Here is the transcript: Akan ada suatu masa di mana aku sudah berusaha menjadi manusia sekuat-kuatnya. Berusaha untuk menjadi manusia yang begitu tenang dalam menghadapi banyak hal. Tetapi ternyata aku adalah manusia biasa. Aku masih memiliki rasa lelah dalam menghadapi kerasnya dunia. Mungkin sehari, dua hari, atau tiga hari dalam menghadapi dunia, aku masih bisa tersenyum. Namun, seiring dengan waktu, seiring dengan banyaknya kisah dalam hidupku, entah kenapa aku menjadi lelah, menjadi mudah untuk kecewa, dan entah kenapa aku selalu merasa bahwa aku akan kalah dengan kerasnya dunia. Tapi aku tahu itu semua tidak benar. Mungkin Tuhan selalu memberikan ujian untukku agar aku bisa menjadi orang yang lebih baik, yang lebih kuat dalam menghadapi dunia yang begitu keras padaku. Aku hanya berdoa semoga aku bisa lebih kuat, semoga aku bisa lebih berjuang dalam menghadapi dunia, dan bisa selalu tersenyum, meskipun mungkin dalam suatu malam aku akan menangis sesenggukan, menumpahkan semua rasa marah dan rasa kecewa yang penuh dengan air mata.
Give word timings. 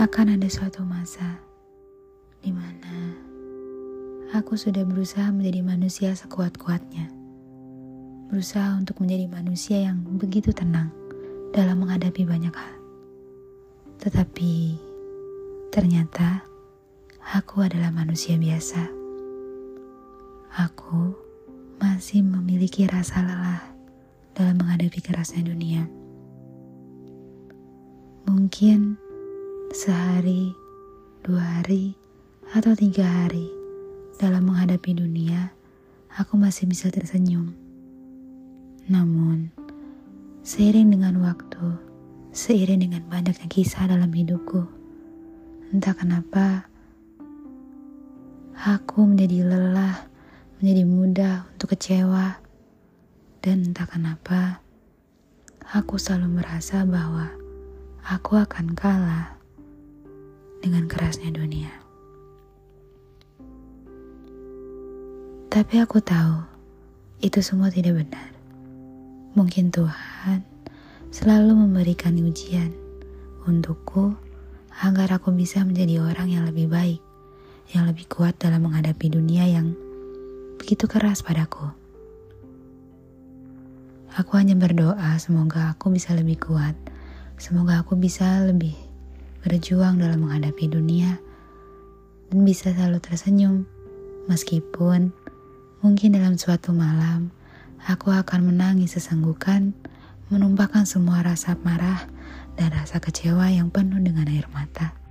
Akan 0.00 0.32
ada 0.32 0.48
suatu 0.48 0.80
masa 0.88 1.36
di 2.40 2.48
mana 2.48 3.12
aku 4.32 4.56
sudah 4.56 4.88
berusaha 4.88 5.28
menjadi 5.28 5.60
manusia 5.60 6.16
sekuat-kuatnya. 6.16 7.12
Berusaha 8.32 8.80
untuk 8.80 9.04
menjadi 9.04 9.28
manusia 9.28 9.84
yang 9.84 10.00
begitu 10.16 10.48
tenang 10.56 10.88
dalam 11.52 11.84
menghadapi 11.84 12.24
banyak 12.24 12.56
hal. 12.56 12.76
Tetapi 14.00 14.80
ternyata 15.68 16.40
aku 17.36 17.60
adalah 17.60 17.92
manusia 17.92 18.40
biasa. 18.40 18.88
Aku 20.56 21.12
masih 21.76 22.24
memiliki 22.24 22.88
rasa 22.88 23.20
lelah 23.20 23.60
dalam 24.32 24.56
menghadapi 24.56 25.04
kerasnya 25.04 25.44
dunia. 25.44 25.84
Mungkin 28.24 29.01
sehari, 29.72 30.52
dua 31.24 31.40
hari, 31.40 31.96
atau 32.52 32.76
tiga 32.76 33.08
hari 33.08 33.48
dalam 34.20 34.52
menghadapi 34.52 34.92
dunia, 34.92 35.48
aku 36.12 36.36
masih 36.36 36.68
bisa 36.68 36.92
tersenyum. 36.92 37.56
Namun, 38.84 39.48
seiring 40.44 40.92
dengan 40.92 41.24
waktu, 41.24 41.72
seiring 42.36 42.84
dengan 42.84 43.08
banyaknya 43.08 43.48
kisah 43.48 43.88
dalam 43.88 44.12
hidupku, 44.12 44.68
entah 45.72 45.96
kenapa 45.96 46.68
aku 48.52 49.08
menjadi 49.08 49.56
lelah, 49.56 50.04
menjadi 50.60 50.84
mudah 50.84 51.36
untuk 51.56 51.72
kecewa, 51.72 52.44
dan 53.40 53.72
entah 53.72 53.88
kenapa 53.88 54.60
aku 55.72 55.96
selalu 55.96 56.44
merasa 56.44 56.84
bahwa 56.84 57.32
aku 58.04 58.36
akan 58.36 58.76
kalah 58.76 59.41
dengan 60.62 60.86
kerasnya 60.86 61.34
dunia. 61.34 61.74
Tapi 65.50 65.74
aku 65.82 65.98
tahu 65.98 66.38
itu 67.20 67.42
semua 67.42 67.68
tidak 67.68 68.06
benar. 68.06 68.30
Mungkin 69.34 69.74
Tuhan 69.74 70.46
selalu 71.12 71.52
memberikan 71.52 72.16
ujian 72.16 72.72
untukku 73.44 74.16
agar 74.80 75.20
aku 75.20 75.34
bisa 75.34 75.60
menjadi 75.66 76.00
orang 76.00 76.32
yang 76.32 76.48
lebih 76.48 76.70
baik, 76.72 77.02
yang 77.76 77.84
lebih 77.84 78.08
kuat 78.08 78.38
dalam 78.40 78.64
menghadapi 78.64 79.12
dunia 79.12 79.44
yang 79.44 79.76
begitu 80.56 80.88
keras 80.88 81.20
padaku. 81.20 81.68
Aku 84.16 84.36
hanya 84.40 84.56
berdoa 84.56 85.16
semoga 85.20 85.74
aku 85.74 85.92
bisa 85.92 86.16
lebih 86.16 86.40
kuat, 86.40 86.76
semoga 87.36 87.80
aku 87.80 87.96
bisa 87.96 88.44
lebih 88.44 88.76
berjuang 89.42 89.98
dalam 89.98 90.22
menghadapi 90.22 90.70
dunia, 90.70 91.18
dan 92.30 92.46
bisa 92.46 92.72
selalu 92.72 93.02
tersenyum, 93.02 93.66
meskipun 94.30 95.10
mungkin 95.82 96.14
dalam 96.14 96.38
suatu 96.38 96.70
malam 96.70 97.34
aku 97.84 98.14
akan 98.14 98.54
menangis 98.54 98.94
sesenggukan, 98.94 99.74
menumpahkan 100.30 100.86
semua 100.86 101.20
rasa 101.26 101.58
marah 101.60 102.06
dan 102.54 102.70
rasa 102.72 103.02
kecewa 103.02 103.50
yang 103.50 103.68
penuh 103.68 103.98
dengan 103.98 104.30
air 104.30 104.46
mata. 104.54 105.01